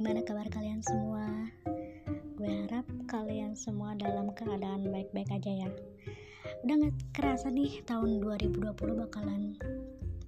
[0.00, 1.28] gimana kabar kalian semua?
[2.40, 5.68] Gue harap kalian semua dalam keadaan baik-baik aja ya.
[6.64, 9.60] Udah gak kerasa nih tahun 2020 bakalan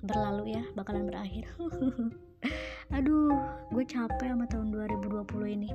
[0.05, 1.49] berlalu ya, bakalan berakhir.
[3.01, 3.33] Aduh,
[3.73, 5.73] gue capek sama tahun 2020 ini.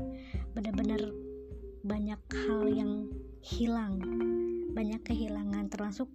[0.54, 1.01] Bener-bener
[1.82, 3.09] banyak hal yang
[3.41, 3.97] hilang,
[4.77, 6.05] banyak kehilangan, termasuk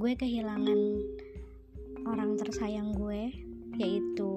[0.00, 1.04] gue kehilangan
[2.08, 3.28] orang tersayang gue,
[3.76, 4.33] yaitu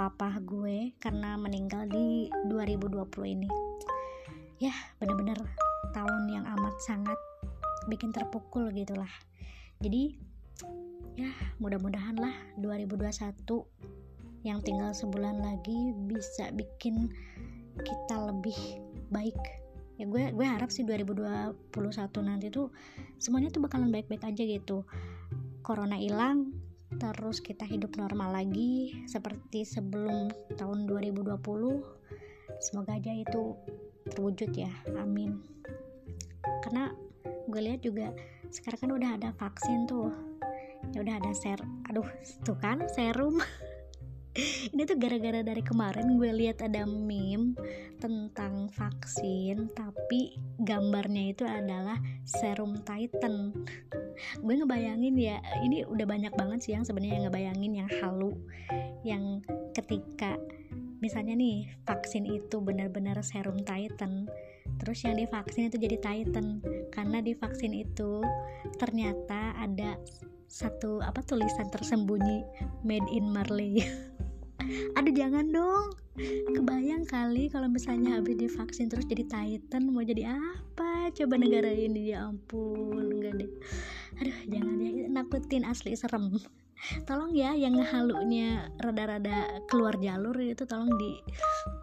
[0.00, 3.04] papa gue karena meninggal di 2020
[3.36, 3.52] ini.
[4.56, 5.36] Ya bener-bener
[5.92, 7.20] tahun yang amat sangat
[7.84, 9.12] bikin terpukul gitulah.
[9.84, 10.16] Jadi
[11.20, 11.28] ya
[11.60, 13.44] mudah-mudahan lah 2021
[14.40, 17.12] yang tinggal sebulan lagi bisa bikin
[17.84, 18.56] kita lebih
[19.12, 19.36] baik.
[20.00, 21.60] Ya gue gue harap sih 2021
[22.24, 22.72] nanti tuh
[23.20, 24.88] semuanya tuh bakalan baik-baik aja gitu.
[25.60, 26.59] Corona hilang
[26.98, 31.38] terus kita hidup normal lagi seperti sebelum tahun 2020
[32.58, 33.54] semoga aja itu
[34.10, 35.38] terwujud ya amin.
[36.66, 36.90] Karena
[37.46, 38.10] gue lihat juga
[38.50, 40.10] sekarang kan udah ada vaksin tuh.
[40.90, 42.06] Ya udah ada ser aduh
[42.42, 43.38] tuh kan serum
[44.70, 47.58] ini tuh gara-gara dari kemarin gue lihat ada meme
[47.98, 53.50] tentang vaksin tapi gambarnya itu adalah serum Titan.
[54.38, 58.38] Gue ngebayangin ya ini udah banyak banget sih yang sebenarnya ngebayangin yang halu
[59.02, 59.42] yang
[59.74, 60.38] ketika
[61.02, 64.30] misalnya nih vaksin itu benar-benar serum Titan
[64.78, 66.62] terus yang divaksin itu jadi Titan.
[66.94, 68.22] Karena di vaksin itu
[68.78, 69.98] ternyata ada
[70.50, 72.42] satu apa tulisan tersembunyi
[72.82, 73.78] made in Marley
[74.96, 75.88] aduh jangan dong.
[76.52, 81.08] Kebayang kali kalau misalnya habis divaksin terus jadi titan mau jadi apa?
[81.16, 83.50] Coba negara ini ya ampun enggak deh.
[84.20, 86.36] Aduh jangan ya nakutin asli serem.
[87.04, 91.20] Tolong ya yang ngehalunya rada-rada keluar jalur itu tolong di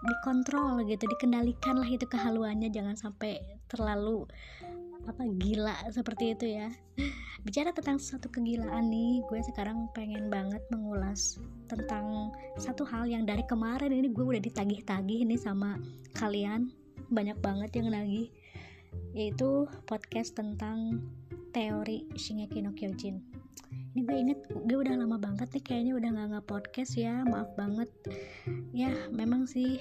[0.06, 3.38] dikontrol gitu dikendalikan lah itu kehaluannya jangan sampai
[3.70, 4.26] terlalu
[5.08, 6.68] apa gila seperti itu ya.
[7.48, 11.40] Bicara tentang satu kegilaan nih gue sekarang pengen banget mengulas
[11.72, 15.80] tentang satu hal yang dari kemarin ini gue udah ditagih-tagih nih sama
[16.20, 16.68] kalian.
[17.08, 18.28] Banyak banget yang nagih.
[19.16, 21.00] Yaitu podcast tentang
[21.56, 23.24] teori Shingeki no Kyojin.
[23.96, 27.90] Ini gue inget gue udah lama banget nih kayaknya udah gak nge-podcast ya maaf banget.
[28.76, 29.80] Ya memang sih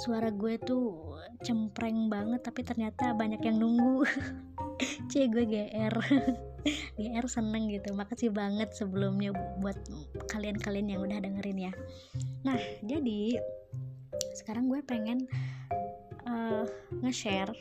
[0.00, 1.14] suara gue tuh
[1.44, 4.04] cempreng banget tapi ternyata banyak yang nunggu.
[5.10, 5.94] C gue GR
[6.98, 7.94] GR seneng gitu.
[7.94, 9.30] Makasih banget sebelumnya
[9.62, 9.78] buat
[10.32, 11.72] kalian-kalian yang udah dengerin ya.
[12.42, 13.38] Nah jadi
[14.34, 15.30] sekarang gue pengen
[16.26, 16.66] uh,
[17.02, 17.54] nge-share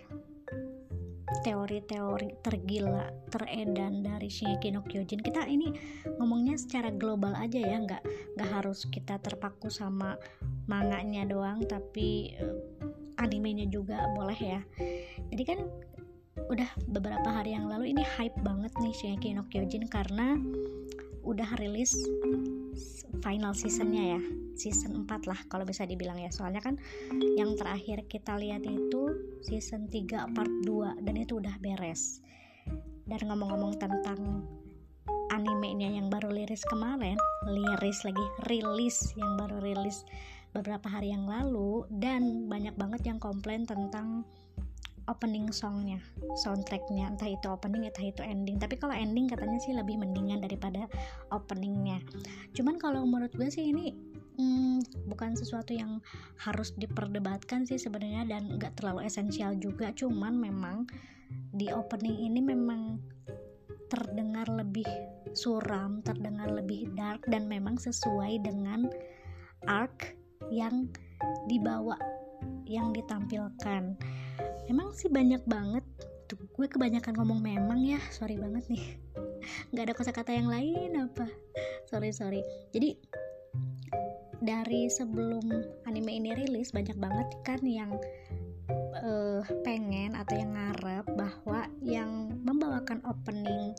[1.41, 5.23] teori-teori tergila teredan dari Shingeki no Kyojin.
[5.25, 5.73] Kita ini
[6.21, 8.03] ngomongnya secara global aja ya nggak
[8.37, 10.13] nggak harus kita terpaku sama
[10.69, 12.61] manganya doang tapi uh,
[13.17, 14.61] animenya juga boleh ya.
[15.33, 15.59] Jadi kan
[16.49, 20.37] udah beberapa hari yang lalu ini hype banget nih Shingeki no Kyojin karena
[21.23, 21.95] udah rilis
[23.23, 24.21] final seasonnya ya
[24.53, 26.29] season 4 lah kalau bisa dibilang ya.
[26.29, 26.77] Soalnya kan
[27.35, 29.01] yang terakhir kita lihat itu
[29.43, 32.21] season 3 part 2 dan itu udah beres.
[33.03, 34.47] Dan ngomong-ngomong tentang
[35.33, 37.17] animenya yang baru liris kemarin
[37.49, 40.05] liris lagi rilis yang baru rilis
[40.53, 44.21] beberapa hari yang lalu dan banyak banget yang komplain tentang
[45.07, 45.99] opening songnya
[46.39, 47.11] soundtracknya.
[47.11, 48.57] Entah itu opening entah itu ending.
[48.59, 50.87] Tapi kalau ending katanya sih lebih mendingan daripada
[51.31, 51.99] openingnya.
[52.55, 53.93] Cuman kalau menurut gue sih ini
[54.39, 55.99] hmm, bukan sesuatu yang
[56.39, 59.91] harus diperdebatkan sih sebenarnya dan nggak terlalu esensial juga.
[59.93, 60.87] Cuman memang
[61.53, 62.97] di opening ini memang
[63.93, 64.89] terdengar lebih
[65.33, 68.89] suram terdengar lebih dark dan memang sesuai dengan
[69.65, 70.17] arc
[70.49, 70.89] yang
[71.49, 71.97] dibawa
[72.65, 73.97] yang ditampilkan
[74.69, 75.83] emang sih banyak banget.
[76.31, 77.99] Tuh gue kebanyakan ngomong memang ya.
[78.11, 78.83] Sorry banget nih.
[79.71, 81.27] Nggak ada kosakata yang lain apa?
[81.89, 82.41] Sorry sorry.
[82.71, 82.95] Jadi
[84.43, 85.43] dari sebelum
[85.87, 87.95] anime ini rilis banyak banget kan yang
[88.99, 92.11] uh, pengen atau yang ngarep bahwa yang
[92.43, 93.71] membawakan opening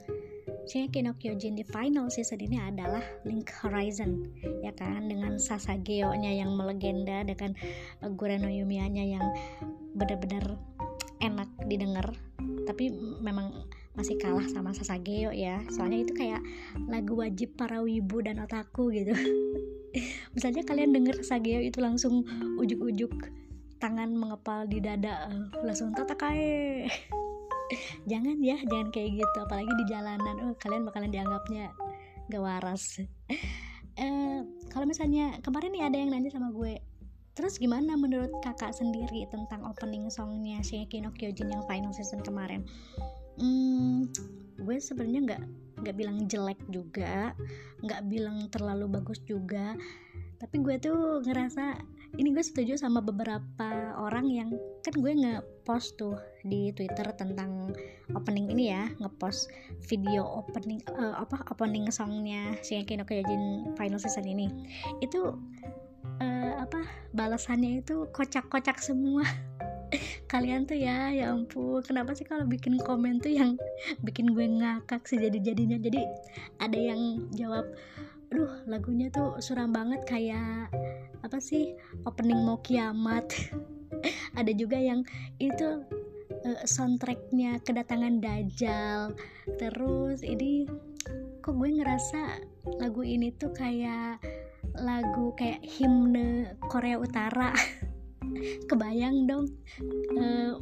[0.64, 4.32] Shingeki no Kyojin di final season ini adalah Link Horizon
[4.64, 5.12] ya kan?
[5.12, 7.52] Dengan Sasageo-nya yang melegenda dengan
[8.00, 9.26] uh, Gureno Yumiya-nya yang
[9.92, 10.56] benar-benar
[11.22, 12.14] enak didengar
[12.64, 12.90] tapi
[13.20, 15.62] memang masih kalah sama Sasageo ya.
[15.70, 16.42] Soalnya itu kayak
[16.90, 19.14] lagu wajib para wibu dan otaku gitu.
[20.34, 22.26] Misalnya kalian denger Sasageo itu langsung
[22.58, 23.14] ujuk-ujuk
[23.78, 25.28] tangan mengepal di dada
[25.60, 26.88] langsung tatakae
[28.10, 29.38] jangan ya jangan kayak gitu.
[29.44, 31.70] Apalagi di jalanan oh kalian bakalan dianggapnya
[32.32, 32.84] gak waras.
[33.94, 34.42] Eh,
[34.74, 36.82] kalau misalnya kemarin nih ada yang nanya sama gue
[37.34, 42.62] terus gimana menurut kakak sendiri tentang opening songnya Shingeki no Kyojin yang final season kemarin?
[43.38, 44.06] Hmm,
[44.62, 45.42] gue sebenarnya nggak
[45.82, 47.34] nggak bilang jelek juga
[47.82, 49.74] nggak bilang terlalu bagus juga.
[50.38, 51.78] Tapi gue tuh ngerasa
[52.14, 54.48] ini gue setuju sama beberapa orang yang
[54.86, 56.14] kan gue nge-post tuh
[56.46, 57.74] di Twitter tentang
[58.14, 59.50] opening ini ya nge-post
[59.90, 64.46] video opening uh, apa opening songnya Shingeki no Kyojin final season ini.
[65.02, 65.34] Itu
[66.20, 66.84] uh, apa
[67.14, 69.24] balasannya itu kocak-kocak semua.
[70.32, 71.80] Kalian tuh ya ya ampun.
[71.86, 73.54] Kenapa sih kalau bikin komen tuh yang
[74.06, 76.02] bikin gue ngakak sih jadi jadinya jadi
[76.58, 77.66] ada yang jawab
[78.34, 80.66] aduh lagunya tuh suram banget kayak
[81.22, 81.72] apa sih
[82.04, 83.30] opening mau kiamat.
[84.38, 85.06] Ada juga yang
[85.40, 85.86] itu
[86.44, 89.14] uh, soundtracknya kedatangan Dajjal.
[89.56, 90.68] Terus ini
[91.40, 92.40] kok gue ngerasa
[92.80, 94.20] lagu ini tuh kayak
[94.78, 97.52] lagu kayak himne Korea Utara.
[98.68, 99.52] Kebayang dong
[100.16, 100.56] uh,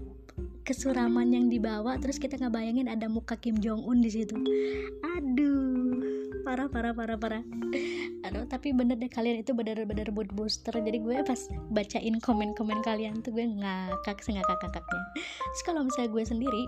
[0.66, 4.34] kesuraman yang dibawa terus kita nggak bayangin ada muka Kim Jong Un di situ.
[5.16, 6.02] Aduh
[6.42, 7.44] parah parah parah parah.
[8.26, 10.74] Aduh tapi bener deh kalian itu bener-bener mood booster.
[10.74, 11.40] Jadi gue pas
[11.70, 15.02] bacain komen-komen kalian tuh gue ngakak sengakak kakaknya
[15.52, 16.64] terus kalau misalnya gue sendiri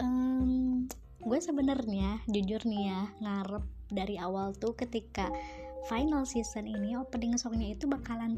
[0.00, 0.84] um,
[1.22, 5.28] gue sebenarnya jujur nih ya ngarep dari awal tuh ketika
[5.86, 8.34] final season ini opening songnya itu bakalan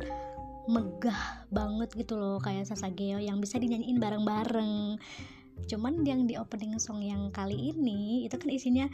[0.68, 5.00] megah banget gitu loh kayak Sasageo yang bisa dinyanyiin bareng-bareng.
[5.66, 8.86] Cuman yang di opening song yang kali ini itu kan isinya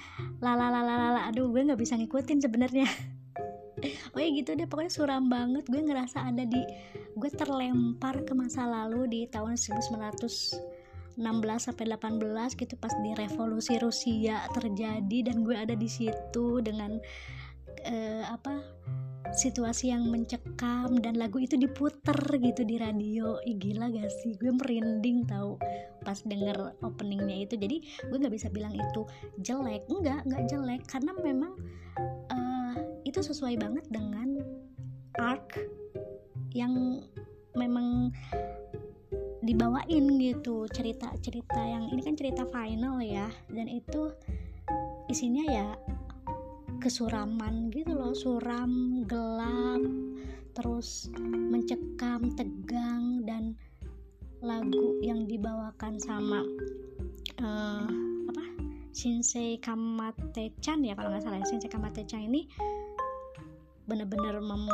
[0.43, 2.89] lala lala lala aduh gue nggak bisa ngikutin sebenarnya.
[4.17, 5.69] Oh ya gitu deh pokoknya suram banget.
[5.69, 6.65] Gue ngerasa ada di
[7.13, 10.57] gue terlempar ke masa lalu di tahun 1916
[11.61, 16.97] sampai 18 gitu pas di revolusi Rusia terjadi dan gue ada di situ dengan
[17.87, 18.61] uh, apa
[19.35, 23.37] situasi yang mencekam dan lagu itu diputer gitu di radio.
[23.43, 24.39] Ih, gila gak sih?
[24.39, 25.59] Gue merinding tau
[26.07, 27.59] pas denger openingnya itu.
[27.59, 29.03] Jadi gue nggak bisa bilang itu
[29.43, 29.85] jelek.
[29.91, 30.83] Enggak nggak jelek.
[30.87, 31.53] Karena memang
[32.31, 34.41] uh, itu sesuai banget dengan
[35.19, 35.59] arc
[36.55, 37.03] yang
[37.59, 38.15] memang
[39.43, 40.71] dibawain gitu.
[40.71, 43.27] Cerita-cerita yang ini kan cerita final ya.
[43.51, 44.15] Dan itu
[45.11, 45.69] isinya ya
[46.79, 48.13] kesuraman gitu loh.
[48.13, 49.83] Suram gelap
[50.57, 53.53] terus mencekam tegang dan
[54.41, 56.41] lagu yang dibawakan sama
[57.41, 57.89] uh,
[58.31, 58.45] apa?
[58.97, 62.49] Shinsei Kamate-chan ya kalau nggak salah ya, Shinsei Kamate-chan ini
[63.87, 64.67] bener-bener mem,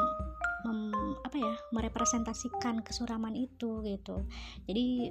[0.65, 0.81] mem,
[1.27, 1.55] apa ya?
[1.75, 4.23] Merepresentasikan kesuraman itu gitu.
[4.71, 5.11] Jadi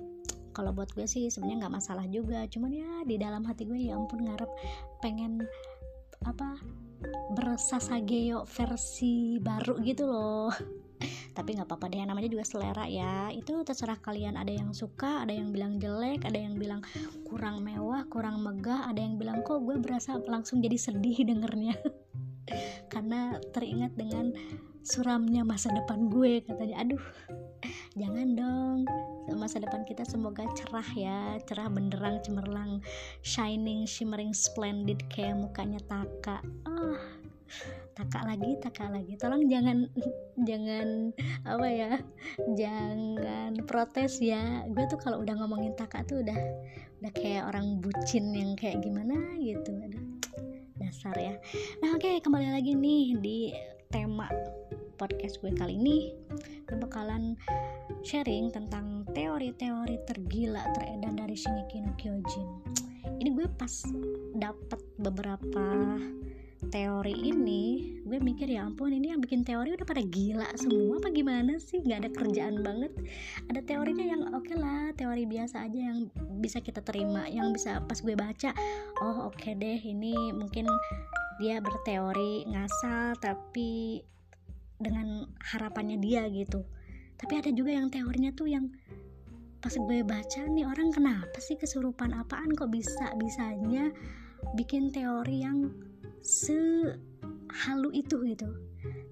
[0.52, 2.44] kalau buat gue sih sebenarnya nggak masalah juga.
[2.48, 4.52] Cuman ya di dalam hati gue ya ampun ngarep
[5.00, 5.44] pengen
[6.26, 6.58] apa
[7.34, 10.54] bersasageo versi baru gitu loh.
[11.38, 13.34] Tapi nggak apa-apa deh namanya juga selera ya.
[13.34, 16.86] Itu terserah kalian ada yang suka ada yang bilang jelek ada yang bilang
[17.26, 21.74] kurang mewah kurang megah ada yang bilang kok gue berasa langsung jadi sedih dengernya.
[22.94, 24.36] Karena teringat dengan
[24.86, 26.86] suramnya masa depan gue katanya.
[26.86, 27.04] Aduh
[27.94, 28.80] jangan dong
[29.42, 31.20] masa depan kita semoga cerah ya
[31.50, 32.78] cerah benderang cemerlang
[33.26, 36.46] shining shimmering splendid kayak mukanya Taka.
[36.70, 37.02] Ah
[37.92, 39.18] Taka lagi Taka lagi.
[39.20, 39.90] Tolong jangan
[40.48, 41.12] jangan
[41.44, 41.92] apa ya
[42.54, 44.64] jangan protes ya.
[44.72, 46.40] Gue tuh kalau udah ngomongin Taka tuh udah
[47.02, 49.74] udah kayak orang bucin yang kayak gimana gitu.
[50.80, 51.36] Dasar ya.
[51.84, 53.40] Nah oke okay, kembali lagi nih di
[55.02, 56.14] podcast gue kali ini
[56.70, 57.34] gue bakalan
[58.06, 62.48] sharing tentang teori-teori tergila teredan dari Shingeki no Kyojin.
[63.18, 63.82] Ini gue pas
[64.38, 65.98] dapet beberapa
[66.70, 71.10] teori ini gue mikir ya ampun ini yang bikin teori udah pada gila semua apa
[71.10, 71.82] gimana sih?
[71.82, 72.94] Nggak ada kerjaan banget.
[73.50, 77.82] Ada teorinya yang oke okay lah teori biasa aja yang bisa kita terima yang bisa
[77.86, 78.54] pas gue baca
[79.02, 80.66] oh oke okay deh ini mungkin
[81.42, 84.02] dia berteori ngasal tapi
[84.82, 86.66] dengan harapannya dia gitu.
[87.22, 88.66] Tapi ada juga yang teorinya tuh yang
[89.62, 92.50] pas gue baca nih orang kenapa sih kesurupan apaan?
[92.58, 93.94] Kok bisa bisanya
[94.58, 95.70] bikin teori yang
[96.26, 98.18] sehalu itu?
[98.26, 98.50] Gitu.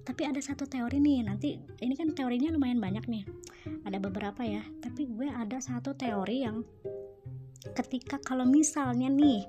[0.02, 3.24] Tapi ada satu teori nih nanti ini kan teorinya lumayan banyak nih.
[3.86, 4.66] Ada beberapa ya.
[4.82, 6.66] Tapi gue ada satu teori yang
[7.78, 9.46] ketika kalau misalnya nih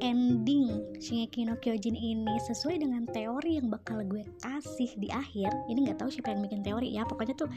[0.00, 5.48] ending Shingeki no Kyojin ini sesuai dengan teori yang bakal gue kasih di akhir.
[5.70, 7.50] Ini nggak tahu siapa yang bikin teori ya pokoknya tuh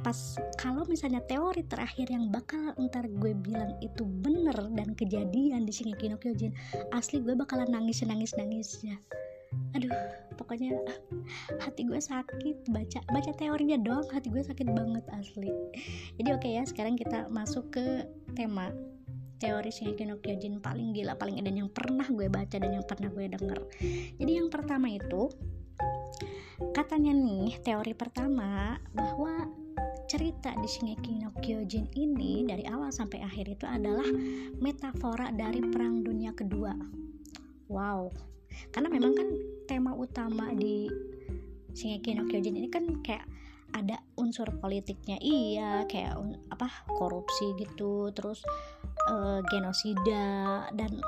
[0.00, 0.16] pas
[0.56, 6.08] kalau misalnya teori terakhir yang bakal ntar gue bilang itu bener dan kejadian di Shingeki
[6.08, 6.56] no Kyojin
[6.96, 8.96] asli gue bakalan nangis nangis nangis ya
[9.76, 9.92] aduh
[10.38, 10.72] pokoknya
[11.62, 15.50] hati gue sakit baca baca teorinya doang hati gue sakit banget asli.
[16.18, 18.70] Jadi oke okay ya sekarang kita masuk ke tema
[19.40, 23.08] teori Shingeki no Kyojin paling gila paling edan yang pernah gue baca dan yang pernah
[23.08, 23.58] gue denger.
[24.20, 25.32] Jadi yang pertama itu
[26.76, 29.48] katanya nih teori pertama bahwa
[30.04, 34.06] cerita di Shingeki no Kyojin ini dari awal sampai akhir itu adalah
[34.60, 36.76] metafora dari perang dunia kedua.
[37.72, 38.12] Wow.
[38.74, 39.28] Karena memang kan
[39.64, 40.90] tema utama di
[41.72, 43.24] Shingeki no Kyojin ini kan kayak
[43.70, 45.16] ada unsur politiknya.
[45.22, 46.18] Iya kayak
[46.50, 48.42] apa korupsi gitu terus
[49.08, 51.00] uh, genosida dan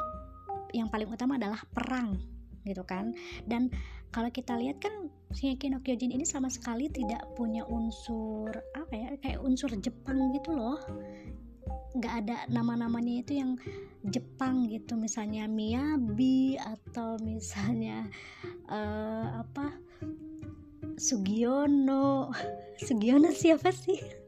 [0.73, 2.17] yang paling utama adalah perang
[2.65, 3.13] gitu kan.
[3.45, 3.69] Dan
[4.13, 9.09] kalau kita lihat kan Shingeki no Kyojin ini sama sekali tidak punya unsur apa ya
[9.21, 10.79] kayak unsur Jepang gitu loh.
[11.93, 13.57] Nggak ada nama-namanya itu yang
[14.05, 14.97] Jepang gitu.
[14.97, 18.09] Misalnya Miyabi atau misalnya
[18.69, 19.73] uh, apa
[21.01, 22.33] Sugiono.
[22.85, 24.22] Sugiono siapa sih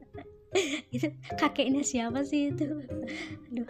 [0.94, 2.64] itu kakeknya siapa sih itu?
[3.50, 3.68] Aduh.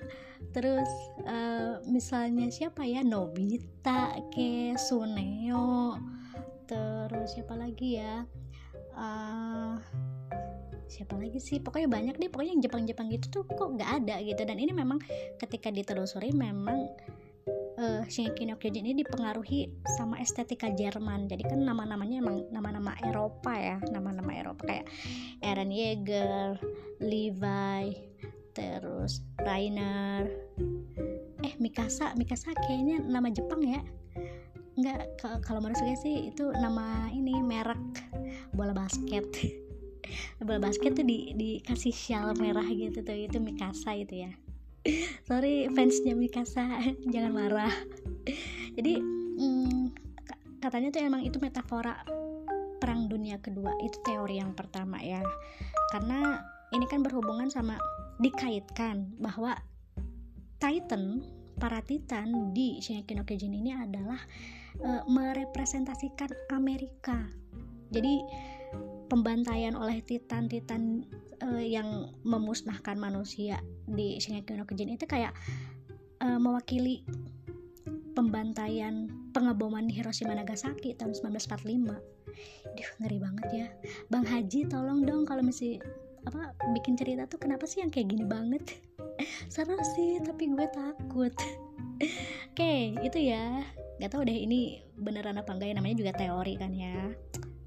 [0.54, 0.90] Terus
[1.26, 3.02] uh, misalnya siapa ya?
[3.02, 5.98] Nobita ke Suneo.
[6.70, 8.22] Terus siapa lagi ya?
[8.94, 9.74] Uh,
[10.86, 11.58] siapa lagi sih?
[11.58, 12.30] Pokoknya banyak deh.
[12.30, 14.46] Pokoknya yang Jepang-Jepang gitu tuh kok nggak ada gitu.
[14.46, 15.02] Dan ini memang
[15.42, 16.86] ketika ditelusuri memang
[17.78, 21.26] uh, Shingeki no Kyojin ini dipengaruhi sama estetika Jerman.
[21.26, 24.62] Jadi kan nama-namanya emang nama-nama Eropa ya nama-nama Eropa.
[24.66, 24.86] Kayak
[25.42, 26.58] Eren Yeager,
[27.02, 27.82] Levi,
[28.54, 30.30] terus Rainer.
[31.44, 33.82] Eh Mikasa Mikasa kayaknya nama Jepang ya?
[34.74, 38.02] Nggak kalau menurut saya sih itu nama ini merek
[38.54, 39.26] bola basket.
[40.38, 44.30] Bola basket tuh di dikasih shawl merah gitu tuh itu Mikasa itu ya
[45.28, 46.80] sorry fansnya Mikasa.
[47.12, 47.74] Jangan marah.
[48.76, 49.00] Jadi
[49.40, 49.92] hmm,
[50.60, 52.04] katanya tuh emang itu metafora
[52.80, 53.72] perang dunia kedua.
[53.80, 55.24] Itu teori yang pertama ya.
[55.92, 56.40] Karena
[56.76, 57.80] ini kan berhubungan sama
[58.20, 59.56] dikaitkan bahwa
[60.60, 61.24] Titan
[61.58, 64.18] para Titan di Shingeki no Kyojin ini adalah
[64.78, 67.30] e, merepresentasikan Amerika.
[67.94, 68.22] Jadi
[69.06, 71.06] pembantaian oleh titan-titan
[71.54, 75.32] uh, yang memusnahkan manusia di Shingeki no Kyojin itu kayak
[76.20, 77.06] uh, mewakili
[78.14, 82.14] pembantaian pengeboman Hiroshima Nagasaki tahun 1945
[82.75, 83.66] Duh, ngeri banget ya.
[84.11, 85.78] Bang Haji tolong dong kalau masih
[86.25, 88.64] apa bikin cerita tuh kenapa sih yang kayak gini banget?
[89.52, 91.34] Seru sih tapi gue takut.
[91.94, 92.11] Oke
[92.50, 93.62] okay, itu ya.
[94.02, 97.14] Gak tau deh ini beneran apa enggak ya namanya juga teori kan ya.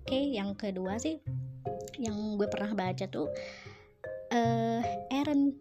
[0.04, 1.24] Oke okay, yang kedua sih
[1.98, 3.32] yang gue pernah baca tuh
[4.38, 5.58] uh, Aaron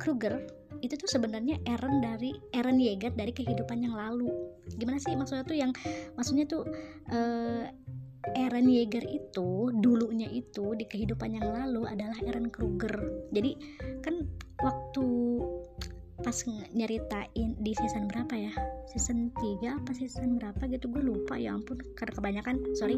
[0.00, 0.40] Kruger
[0.80, 4.28] itu tuh sebenarnya Aaron dari Aaron Yeager dari kehidupan yang lalu.
[4.76, 5.72] Gimana sih maksudnya tuh yang
[6.16, 6.68] maksudnya tuh
[7.12, 7.64] uh,
[8.36, 12.92] Aaron Yeager itu dulunya itu di kehidupan yang lalu adalah Aaron Kruger
[13.32, 13.52] jadi
[14.00, 14.24] kan
[14.64, 15.04] waktu
[16.24, 16.40] pas
[16.72, 18.52] nyeritain di season berapa ya?
[18.88, 20.88] Season 3 apa season berapa gitu?
[20.88, 22.96] Gue lupa ya ampun karena kebanyakan sorry.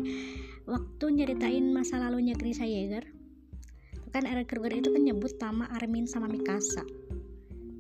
[0.69, 3.16] Waktu nyeritain masa lalunya Grisa Yeager
[4.17, 6.81] kan Aaron Kruger itu kan nyebut nama Armin sama Mikasa.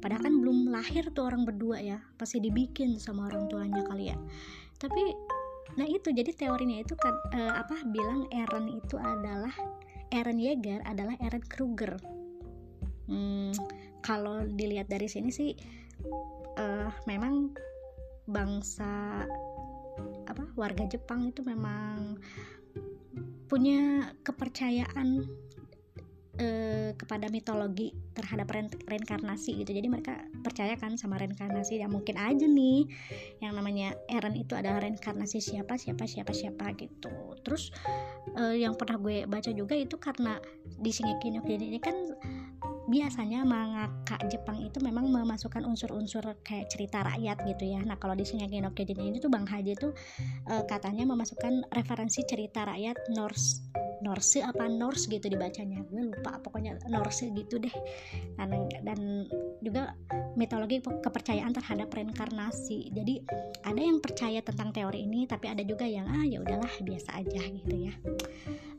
[0.04, 1.96] Padahal kan belum lahir tuh orang berdua ya.
[2.20, 4.16] Pasti dibikin sama orang tuanya kali ya.
[4.76, 5.16] Tapi
[5.80, 9.52] nah itu jadi teorinya itu kan uh, apa bilang Aaron itu adalah
[10.12, 12.00] Aaron Yeager adalah Aaron Kruger
[13.12, 13.52] hmm,
[14.00, 15.52] kalau dilihat dari sini sih
[16.56, 17.52] uh, memang
[18.24, 19.20] bangsa
[20.24, 22.16] apa warga Jepang itu memang
[23.46, 25.28] punya kepercayaan
[26.40, 29.70] uh, kepada mitologi terhadap re reinkarnasi gitu.
[29.72, 31.80] Jadi mereka percaya kan sama reinkarnasi.
[31.80, 32.88] Ya mungkin aja nih
[33.44, 37.36] yang namanya Eren itu adalah reinkarnasi siapa siapa siapa siapa gitu.
[37.44, 37.72] Terus
[38.36, 41.96] uh, yang pernah gue baca juga itu karena di Shingeki no Kyojin ini kan
[42.86, 47.82] biasanya mangaka Jepang itu memang memasukkan unsur-unsur kayak cerita rakyat gitu ya.
[47.82, 49.92] Nah kalau di Shingeki no Kyojin ini tuh Bang Haji tuh
[50.46, 55.84] uh, katanya memasukkan referensi cerita rakyat Norse Norse apa Norse gitu dibacanya.
[55.88, 57.72] Gue lupa pokoknya Norse gitu deh.
[58.36, 59.28] Dan, dan
[59.64, 59.96] juga
[60.36, 62.92] mitologi kepercayaan terhadap reinkarnasi.
[62.92, 63.24] Jadi
[63.64, 67.40] ada yang percaya tentang teori ini tapi ada juga yang ah ya udahlah biasa aja
[67.40, 67.94] gitu ya.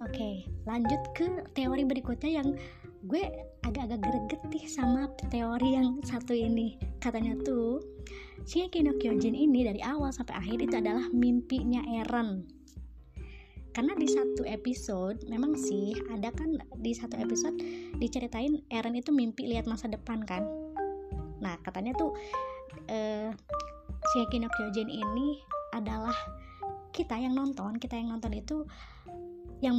[0.06, 2.50] Oke lanjut ke teori berikutnya yang
[3.08, 3.24] gue
[3.64, 6.78] agak-agak greget nih sama teori yang satu ini.
[7.02, 7.82] Katanya tuh
[8.48, 12.57] Shingeki no Kyojin ini dari awal sampai akhir itu adalah mimpinya Eren
[13.78, 17.54] karena di satu episode memang sih ada kan di satu episode
[18.02, 20.42] diceritain Eren itu mimpi lihat masa depan kan?
[21.38, 22.10] Nah katanya tuh
[22.90, 23.30] uh,
[24.10, 25.46] Shingeki no Kyojin ini
[25.78, 26.18] adalah
[26.90, 27.78] kita yang nonton.
[27.78, 28.66] Kita yang nonton itu
[29.62, 29.78] yang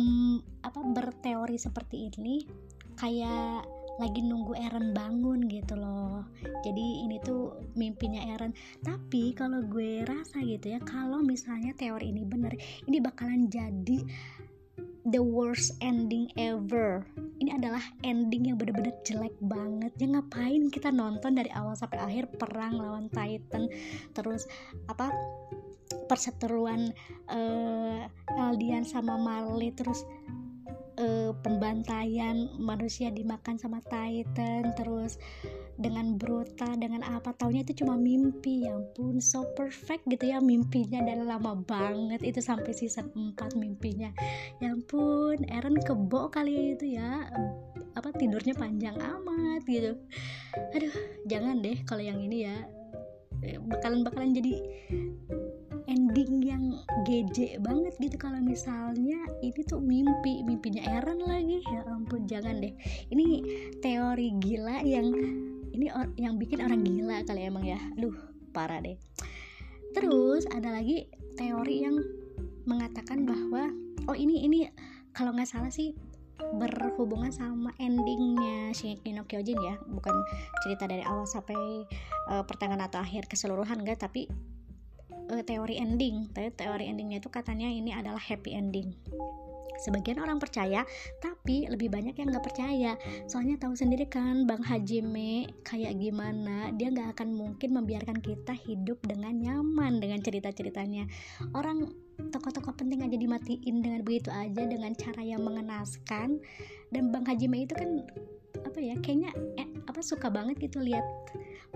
[0.63, 2.47] apa berteori seperti ini.
[2.95, 3.67] Kayak
[3.99, 6.23] lagi nunggu Eren bangun gitu loh.
[6.63, 8.55] Jadi ini tuh mimpinya Eren.
[8.81, 12.55] Tapi kalau gue rasa gitu ya kalau misalnya teori ini bener
[12.87, 13.99] ini bakalan jadi
[15.09, 17.03] the worst ending ever.
[17.43, 19.91] Ini adalah ending yang bener-bener jelek banget.
[19.99, 23.67] Ya ngapain kita nonton dari awal sampai akhir perang lawan Titan
[24.15, 24.47] terus
[24.87, 25.11] apa
[26.09, 26.93] perseteruan
[27.29, 28.05] uh,
[28.37, 30.05] Aldian sama Marley terus
[30.99, 35.17] uh, pembantaian manusia dimakan sama Titan terus
[35.79, 38.67] dengan brutal dengan apa taunya itu cuma mimpi.
[38.67, 42.21] Ya ampun so perfect gitu ya mimpinya dan lama banget.
[42.27, 44.11] Itu sampai season 4 mimpinya.
[44.59, 47.31] Ya ampun Eren kebo kali itu ya.
[47.95, 49.95] Apa tidurnya panjang amat gitu.
[50.75, 50.95] Aduh
[51.31, 52.57] jangan deh kalau yang ini ya.
[53.39, 54.59] Eh, bakalan bakalan jadi
[56.19, 56.65] ending yang
[57.07, 58.19] geje banget gitu.
[58.19, 61.63] Kalau misalnya ini tuh mimpi mimpinya Eren lagi.
[61.71, 62.75] Ya ampun jangan deh.
[63.15, 63.27] Ini
[63.79, 65.07] teori gila yang
[65.71, 65.87] ini
[66.19, 67.79] yang bikin orang gila kali emang ya.
[67.95, 68.15] Aduh
[68.51, 68.99] parah deh.
[69.95, 71.07] Terus ada lagi
[71.39, 71.97] teori yang
[72.67, 73.71] mengatakan bahwa
[74.11, 74.67] oh ini ini
[75.15, 75.95] kalau nggak salah sih
[76.39, 79.79] berhubungan sama endingnya Shingeki no Kyojin ya.
[79.87, 80.15] Bukan
[80.67, 81.87] cerita dari awal sampai
[82.31, 84.27] uh, pertengahan atau akhir keseluruhan enggak tapi
[85.31, 86.29] uh, teori ending.
[86.33, 88.97] Tapi teori endingnya itu katanya ini adalah happy ending.
[89.79, 90.83] Sebagian orang percaya
[91.23, 92.99] tapi lebih banyak yang nggak percaya.
[93.31, 98.99] Soalnya tahu sendiri kan bang Hajime kayak gimana dia nggak akan mungkin membiarkan kita hidup
[99.07, 101.07] dengan nyaman dengan cerita ceritanya
[101.55, 106.43] orang tokoh-tokoh penting aja dimatiin dengan begitu aja dengan cara yang mengenaskan.
[106.91, 108.03] Dan bang Hajime itu kan
[108.65, 111.05] apa ya kayaknya eh, apa suka banget gitu lihat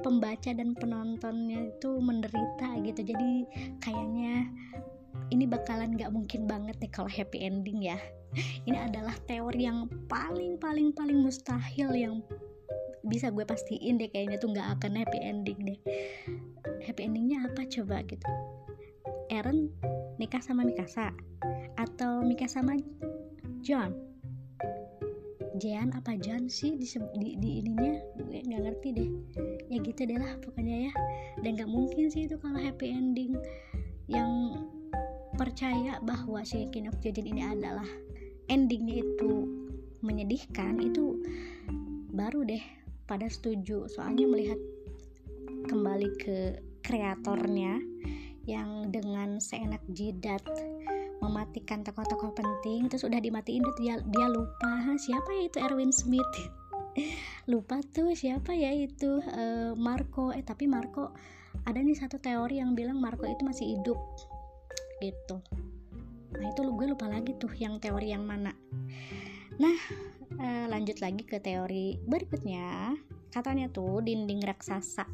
[0.00, 3.00] pembaca dan penontonnya itu menderita gitu.
[3.12, 3.44] Jadi
[3.84, 4.48] kayaknya
[5.28, 7.96] ini bakalan gak mungkin banget deh kalau happy ending ya.
[8.64, 12.14] Ini adalah teori yang paling paling paling mustahil yang
[13.04, 15.78] bisa gue pastiin deh kayaknya tuh gak akan happy ending deh.
[16.84, 18.28] Happy endingnya apa coba gitu?
[19.28, 19.72] Eren
[20.20, 21.12] nikah sama Mikasa
[21.80, 22.76] atau Mikasa sama
[23.64, 24.11] John
[25.62, 26.82] Jean apa John sih di,
[27.22, 27.94] di, di ininya?
[28.18, 29.08] Gue nggak ngerti deh.
[29.70, 30.92] Ya gitu deh lah pokoknya ya.
[31.38, 33.38] Dan nggak mungkin sih itu kalau happy ending.
[34.10, 34.58] Yang
[35.38, 37.86] percaya bahwa si Kyojin ini adalah
[38.50, 39.46] endingnya itu
[40.02, 41.22] menyedihkan itu
[42.10, 42.62] baru deh
[43.06, 43.86] pada setuju.
[43.86, 44.58] Soalnya melihat
[45.70, 47.78] kembali ke kreatornya
[48.50, 50.42] yang dengan seenak jidat
[51.22, 56.34] mematikan tokoh-tokoh penting terus udah dimatiin tuh dia dia lupa siapa ya itu Erwin Smith?
[57.50, 60.34] Lupa tuh siapa ya itu uh, Marco.
[60.34, 61.14] Eh tapi Marco
[61.64, 63.98] ada nih satu teori yang bilang Marco itu masih hidup
[65.00, 65.40] gitu.
[66.36, 68.52] Nah itu gue lupa lagi tuh yang teori yang mana.
[69.56, 69.78] Nah
[70.36, 72.96] uh, lanjut lagi ke teori berikutnya.
[73.32, 75.08] Katanya tuh dinding raksasa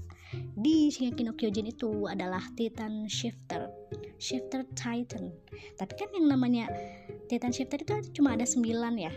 [0.58, 3.70] di Shingeki no Kyojin itu adalah Titan Shifter
[4.18, 5.30] Shifter Titan.
[5.78, 6.66] Tapi kan yang namanya
[7.30, 8.66] Titan Shifter itu cuma ada 9
[8.98, 9.12] ya.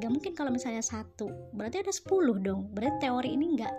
[0.00, 1.28] Gak mungkin kalau misalnya satu.
[1.52, 2.72] Berarti ada 10 dong.
[2.72, 3.74] Berarti teori ini gak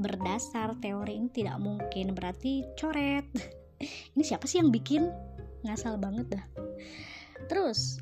[0.00, 0.72] berdasar.
[0.80, 2.16] Teori ini tidak mungkin.
[2.16, 3.28] Berarti coret.
[4.16, 5.12] Ini siapa sih yang bikin?
[5.60, 6.44] Ngasal banget dah.
[7.44, 8.00] Terus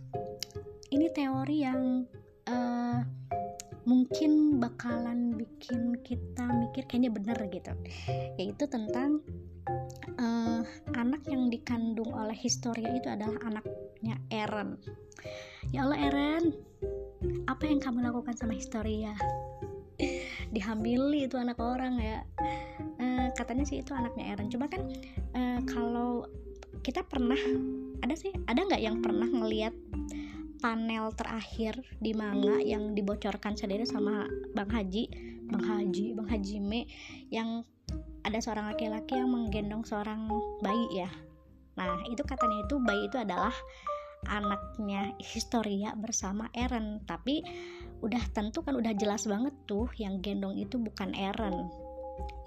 [0.95, 2.07] ini teori yang
[2.47, 3.03] uh,
[3.83, 7.75] mungkin bakalan bikin kita mikir kayaknya bener gitu.
[8.39, 9.19] Yaitu tentang
[10.97, 14.79] anak yang dikandung oleh Historia itu adalah anaknya Eren.
[15.73, 16.45] Ya Allah Eren
[17.49, 19.17] apa yang kamu lakukan sama Historia?
[20.55, 22.21] Dihamili itu anak orang ya.
[23.01, 24.51] Uh, katanya sih itu anaknya Eren.
[24.53, 24.83] Coba kan
[25.35, 26.29] uh, kalau
[26.85, 27.39] kita pernah
[28.05, 29.73] ada sih ada nggak yang pernah ngelihat
[30.65, 34.25] panel terakhir di manga yang dibocorkan sendiri sama
[34.57, 35.13] Bang Haji,
[35.53, 36.89] Bang Haji, Bang Hajime
[37.29, 37.69] yang
[38.25, 40.27] ada seorang laki-laki yang menggendong seorang
[40.65, 41.11] bayi ya.
[41.77, 43.55] Nah, itu katanya itu bayi itu adalah
[44.29, 47.45] anaknya Historia bersama Eren, tapi
[48.01, 51.69] udah tentu kan udah jelas banget tuh yang gendong itu bukan Eren.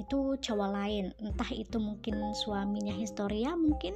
[0.01, 1.05] Itu cowok lain.
[1.21, 3.93] Entah itu mungkin suaminya Historia mungkin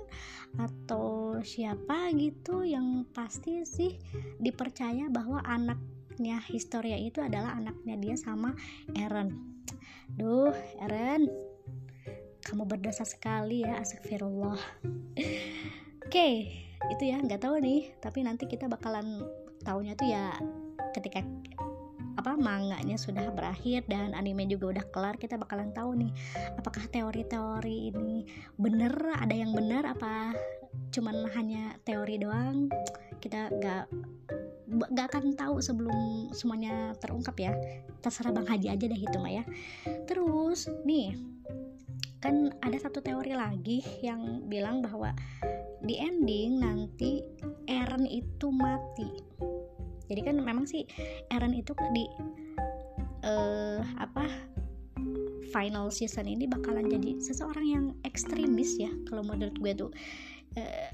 [0.60, 3.98] atau siapa gitu yang pasti sih
[4.38, 8.54] dipercaya bahwa anaknya Historia itu adalah anaknya dia sama
[8.94, 9.58] Eren.
[10.20, 11.51] Duh Eren
[12.46, 14.60] kamu berdosa sekali ya astagfirullah
[16.06, 16.30] oke
[16.90, 19.22] itu ya nggak tahu nih tapi nanti kita bakalan
[19.62, 20.34] tahunya tuh ya
[20.98, 21.22] ketika
[22.20, 26.12] apa manganya sudah berakhir dan anime juga udah kelar kita bakalan tahu nih
[26.60, 28.28] apakah teori-teori ini
[28.60, 30.36] bener ada yang benar apa
[30.92, 32.68] cuman hanya teori doang?
[33.20, 33.86] Kita gak
[34.96, 37.52] gak akan tahu sebelum semuanya terungkap ya.
[38.00, 39.44] Terserah bang Haji aja deh itu mah ya.
[40.08, 41.16] Terus nih
[42.22, 45.10] kan ada satu teori lagi yang bilang bahwa
[45.82, 47.26] di ending nanti
[47.66, 49.10] Eren itu mati.
[50.06, 50.86] Jadi kan memang sih
[51.34, 52.06] Eren itu di
[53.26, 54.30] uh, apa
[55.50, 59.92] final season ini bakalan jadi seseorang yang ekstremis ya kalau menurut gue tuh.
[60.54, 60.90] Uh,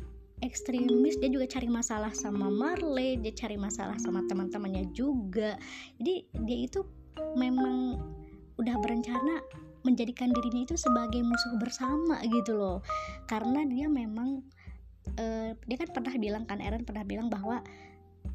[0.45, 5.59] ekstremis dia juga cari masalah sama Marley dia cari masalah sama teman-temannya juga.
[5.99, 6.85] Jadi dia itu
[7.35, 7.97] memang
[8.57, 9.41] udah berencana
[9.87, 12.83] menjadikan dirinya itu sebagai musuh bersama gitu loh.
[13.31, 14.43] Karena dia memang
[15.15, 17.63] uh, dia kan pernah bilang kan Eren pernah bilang bahwa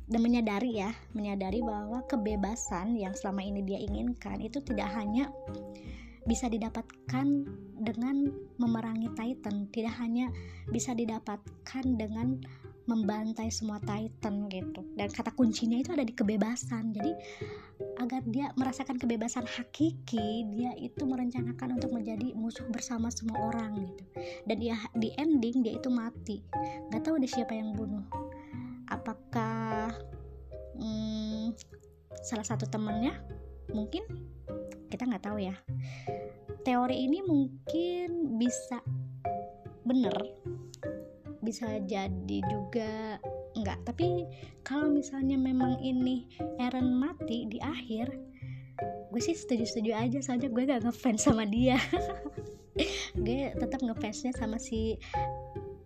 [0.08, 5.28] dan menyadari ya menyadari bahwa kebebasan yang selama ini dia inginkan itu tidak hanya
[6.22, 7.26] bisa didapatkan
[7.82, 10.30] dengan memerangi Titan tidak hanya
[10.70, 12.38] bisa didapatkan dengan
[12.86, 14.82] membantai semua Titan gitu.
[14.98, 16.90] Dan kata kuncinya itu ada di kebebasan.
[16.94, 17.12] Jadi
[17.98, 24.04] agar dia merasakan kebebasan hakiki dia itu merencanakan untuk menjadi musuh bersama semua orang gitu.
[24.46, 26.42] Dan dia di ending dia itu mati.
[26.90, 28.04] Nggak tahu deh siapa yang bunuh.
[28.90, 29.94] Apakah
[30.76, 31.54] hmm,
[32.22, 33.18] salah satu temennya?
[33.70, 34.04] Mungkin?
[34.90, 35.56] Kita nggak tahu ya.
[36.62, 38.78] Teori ini mungkin bisa
[39.82, 40.41] bener
[41.42, 43.18] bisa jadi juga
[43.59, 43.83] enggak.
[43.85, 44.24] Tapi
[44.62, 46.31] kalau misalnya memang ini
[46.62, 48.11] Eren mati di akhir
[49.12, 51.76] gue sih setuju-setuju aja soalnya gue gak ngefans sama dia.
[53.12, 54.96] Gue tetap ngefansnya sama si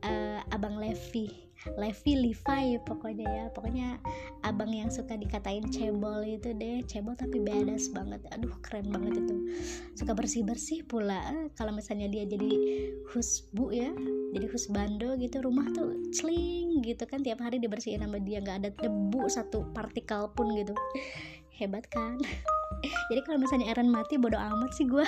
[0.07, 3.45] uh, abang Levi Levi Levi pokoknya ya.
[3.51, 3.88] Pokoknya
[4.45, 6.85] abang yang suka dikatain cebol itu deh.
[6.87, 8.23] Cebol tapi badass banget.
[8.37, 9.37] Aduh keren banget itu.
[9.99, 11.19] Suka bersih bersih pula.
[11.33, 12.51] Eh, kalau misalnya dia jadi
[13.11, 13.90] husbu ya
[14.37, 17.25] jadi husbando gitu rumah tuh celing gitu kan.
[17.25, 18.38] Tiap hari dibersihin sama dia.
[18.38, 20.77] Nggak ada debu satu partikel pun gitu.
[21.57, 22.21] Hebat kan?
[23.09, 25.07] Jadi kalau misalnya Eren mati bodoh amat sih gue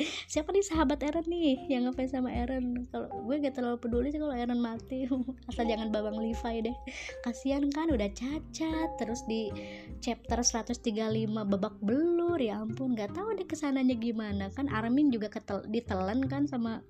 [0.00, 2.88] siapa nih sahabat Eren nih yang ngefans sama Eren?
[2.88, 5.04] Kalau gue gak terlalu peduli sih kalau Eren mati.
[5.48, 6.76] Asal jangan babang Levi deh.
[7.24, 9.52] Kasihan kan udah cacat terus di
[10.00, 10.80] chapter 135
[11.28, 12.40] babak belur.
[12.40, 14.48] Ya ampun gak tahu deh ke sananya gimana.
[14.52, 16.80] Kan Armin juga ketel ditelan kan sama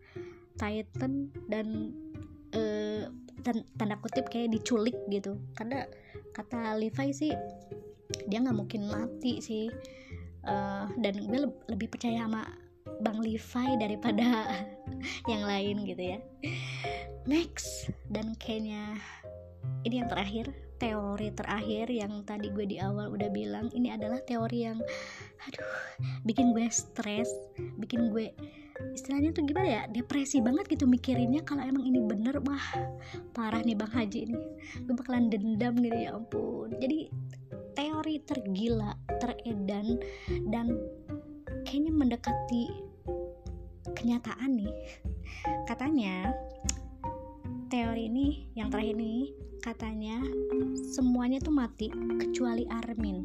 [0.57, 1.91] Titan dan
[2.55, 3.09] uh,
[3.77, 5.37] tanda kutip kayak diculik gitu.
[5.59, 5.85] Karena
[6.33, 7.33] kata Levi sih
[8.29, 9.67] dia nggak mungkin mati sih.
[10.43, 11.39] Uh, dan gue
[11.71, 12.43] lebih percaya sama
[13.03, 14.47] Bang Levi daripada
[15.31, 16.19] yang lain gitu ya.
[17.27, 18.99] Next dan kayaknya
[19.87, 20.51] ini yang terakhir
[20.83, 24.83] teori terakhir yang tadi gue di awal udah bilang ini adalah teori yang
[25.47, 25.75] aduh
[26.27, 27.31] bikin gue stres
[27.79, 28.35] bikin gue
[28.91, 32.67] istilahnya tuh gimana ya depresi banget gitu mikirinnya kalau emang ini bener wah
[33.31, 34.39] parah nih bang Haji ini.
[34.83, 36.75] Gue bakalan dendam gitu ya ampun.
[36.83, 37.07] Jadi
[37.79, 40.03] teori tergila teredan
[40.51, 40.77] dan
[41.65, 42.92] kayaknya mendekati
[43.91, 44.73] kenyataan nih.
[45.67, 46.31] Katanya
[47.73, 50.19] teori ini yang terakhir ini katanya
[50.93, 53.23] semuanya tuh mati kecuali Armin.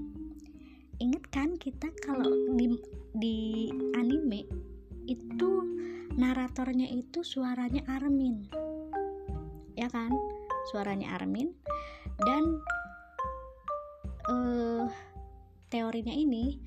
[0.98, 2.74] Inget kan kita kalau di,
[3.13, 4.46] di anime
[5.06, 5.52] itu
[6.17, 8.50] naratornya itu suaranya Armin.
[9.78, 10.10] Ya kan?
[10.74, 11.54] Suaranya Armin.
[12.17, 12.58] Dan
[14.26, 14.89] uh,
[15.70, 16.58] teorinya ini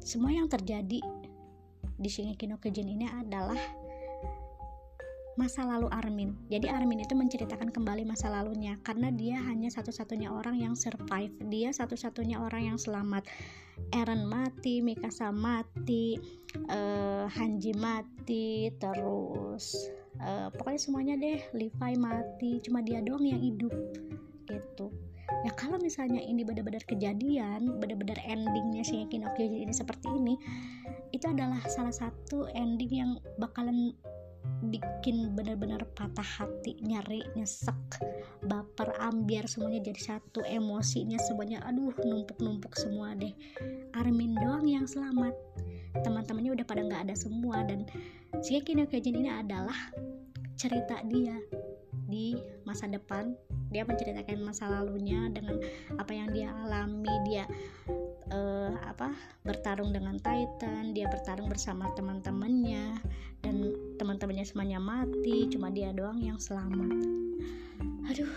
[0.00, 1.04] semua yang terjadi
[2.00, 3.60] di Shingeki no Kyojin ini adalah
[5.36, 6.36] masa lalu Armin.
[6.48, 11.32] Jadi Armin itu menceritakan kembali masa lalunya karena dia hanya satu-satunya orang yang survive.
[11.48, 13.24] Dia satu-satunya orang yang selamat.
[13.96, 16.20] Eren mati, Mikasa mati,
[16.68, 19.88] uh, Hanji mati, terus
[20.20, 21.40] uh, pokoknya semuanya deh.
[21.56, 23.72] Levi mati, cuma dia doang yang hidup
[24.44, 24.92] gitu
[25.40, 30.34] ya kalau misalnya ini benar-benar kejadian benar-benar endingnya Shingeki no Kyojin ini seperti ini
[31.10, 33.96] itu adalah salah satu ending yang bakalan
[34.60, 37.76] bikin benar-benar patah hati nyari nyesek
[38.44, 43.32] baper ambiar semuanya jadi satu emosinya semuanya aduh numpuk-numpuk semua deh.
[43.96, 45.32] Armin doang yang selamat.
[46.04, 47.84] Teman-temannya udah pada nggak ada semua dan
[48.40, 49.76] Shingeki no Kyojin ini adalah
[50.56, 51.36] cerita dia
[52.10, 52.34] di
[52.66, 53.32] masa depan.
[53.70, 55.62] Dia menceritakan masa lalunya dengan
[55.94, 57.14] apa yang dia alami.
[57.24, 57.46] Dia
[58.30, 62.98] uh, apa bertarung dengan Titan dia bertarung bersama teman-temannya
[63.42, 66.96] dan teman-temannya semuanya mati cuma dia doang yang selamat.
[68.10, 68.34] Aduh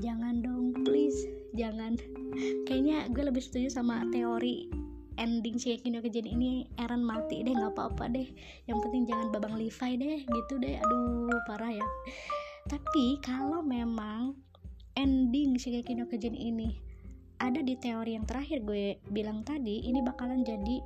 [0.00, 1.98] jangan dong please jangan.
[2.68, 4.68] Kayaknya gue lebih setuju sama teori
[5.16, 8.28] ending Shingeki no Kyojin ini Eren mati deh nggak apa-apa deh.
[8.68, 10.76] Yang penting jangan babang Levi deh gitu deh.
[10.76, 11.86] Aduh parah ya
[12.66, 14.34] tapi kalau memang
[14.98, 16.82] ending Shingeki no Kyojin ini
[17.38, 20.80] ada di teori yang terakhir gue bilang tadi ini bakalan jadi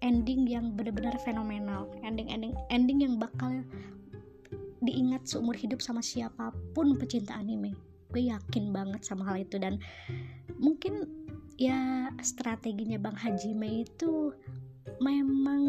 [0.00, 1.88] ending yang benar-benar fenomenal.
[2.04, 3.62] Ending ending ending yang bakal
[4.80, 7.76] diingat seumur hidup sama siapa pun pecinta anime.
[8.10, 9.60] Gue yakin banget sama hal itu.
[9.60, 9.78] Dan
[10.56, 11.06] mungkin
[11.60, 14.32] ya strateginya Bang Hajime itu
[15.00, 15.62] memang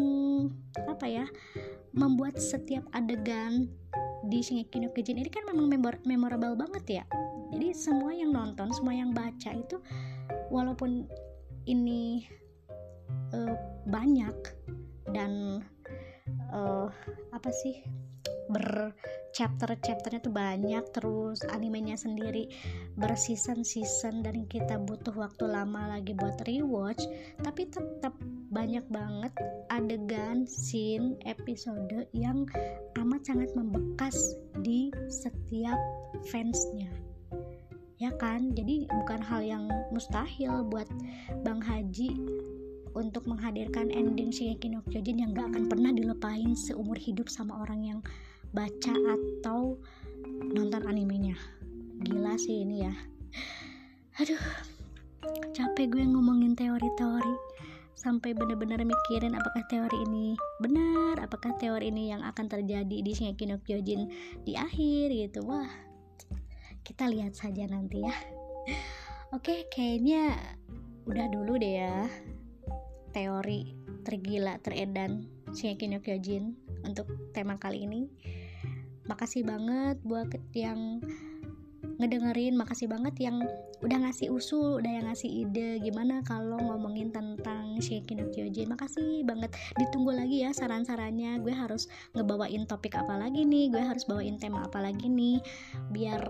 [0.88, 1.26] apa ya
[1.92, 3.68] membuat setiap adegan
[4.26, 7.04] di Shingeki no Kyojin ini kan memang memor memorable banget ya.
[7.52, 9.76] Jadi semua yang nonton semua yang baca itu
[10.48, 11.04] walaupun
[11.68, 12.24] ini
[13.36, 14.36] uh, banyak
[15.12, 15.60] dan
[16.54, 16.88] uh,
[17.34, 17.84] apa sih
[18.52, 18.92] ber
[19.32, 22.52] chapter chapternya tuh banyak terus animenya sendiri
[23.00, 27.00] berseason season dan kita butuh waktu lama lagi buat rewatch
[27.40, 28.12] tapi tetap
[28.52, 29.32] banyak banget
[29.72, 32.44] adegan scene episode yang
[33.00, 35.80] amat sangat membekas di setiap
[36.28, 36.92] fansnya.
[37.96, 38.52] Ya kan?
[38.52, 40.84] Jadi bukan hal yang mustahil buat
[41.40, 42.12] Bang Haji
[42.92, 47.80] untuk menghadirkan ending Shingeki no Kyojin yang gak akan pernah dilepain seumur hidup sama orang
[47.80, 48.00] yang
[48.52, 49.80] baca atau
[50.52, 51.40] nonton animenya.
[52.04, 52.92] Gila sih ini ya.
[54.20, 54.44] Aduh
[55.56, 57.51] capek gue ngomongin teori-teori
[57.94, 63.44] sampai bener-bener mikirin apakah teori ini benar apakah teori ini yang akan terjadi di Shingeki
[63.52, 64.10] no Kyojin
[64.42, 65.44] di akhir gitu.
[65.46, 65.70] Wah
[66.82, 68.14] kita lihat saja nanti ya.
[69.32, 70.34] Oke kayaknya
[71.06, 72.06] udah dulu deh ya
[73.12, 78.10] teori tergila teredan Shingeki no Kyojin untuk tema kali ini.
[79.06, 81.02] Makasih banget buat yang
[82.02, 83.38] ngedengerin makasih banget yang
[83.78, 85.78] udah ngasih usul udah yang ngasih ide.
[85.78, 89.54] Gimana kalau ngomongin tentang Shingeki no Kyojin makasih banget.
[89.78, 91.38] Ditunggu lagi ya saran-sarannya.
[91.38, 91.86] Gue harus
[92.18, 93.70] ngebawain topik apa lagi nih?
[93.70, 95.38] Gue harus bawain tema apa lagi nih?
[95.94, 96.26] Biar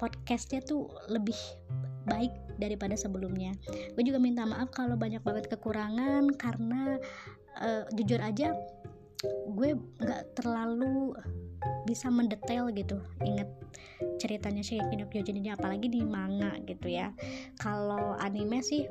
[0.00, 1.36] podcastnya tuh lebih
[2.08, 3.52] baik daripada sebelumnya.
[3.92, 6.96] Gue juga minta maaf kalau banyak banget kekurangan karena
[7.60, 8.56] uh, jujur aja
[9.28, 11.12] gue nggak terlalu
[11.84, 13.00] bisa mendetail gitu.
[13.24, 13.48] Inget
[14.20, 17.12] ceritanya sih no Kyojin ini apalagi di manga gitu ya.
[17.60, 18.84] Kalau anime sih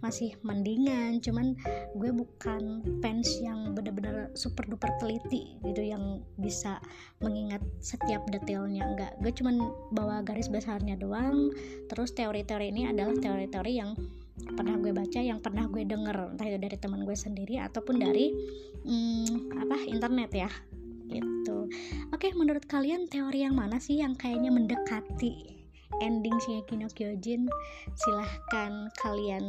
[0.00, 1.52] masih mendingan cuman
[1.92, 6.80] gue bukan fans yang bener-bener super duper teliti gitu yang bisa
[7.20, 9.12] mengingat setiap detailnya enggak.
[9.20, 9.60] Gue cuman
[9.92, 11.52] bawa garis besarnya doang.
[11.92, 13.92] Terus teori-teori ini adalah teori-teori yang
[14.56, 16.32] pernah gue baca yang pernah gue denger.
[16.32, 18.32] Entah itu dari teman gue sendiri ataupun dari
[18.88, 20.50] hmm, apa internet ya
[21.10, 21.66] gitu.
[22.14, 25.60] Oke menurut kalian teori yang mana sih yang kayaknya mendekati
[25.98, 27.50] ending Shingeki no Kyojin?
[27.98, 29.44] Silahkan kalian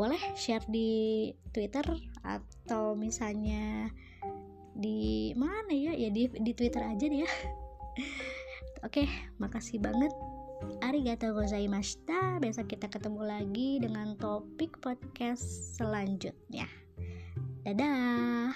[0.00, 1.84] boleh share di Twitter
[2.24, 3.92] atau misalnya
[4.72, 5.92] di mana ya?
[5.92, 7.30] Ya di, di Twitter aja deh ya.
[8.86, 9.06] Oke
[9.36, 10.10] makasih banget.
[10.82, 12.38] Arigatou gozaimashita.
[12.38, 16.70] Besok kita ketemu lagi dengan topik podcast selanjutnya.
[17.62, 18.50] Dadah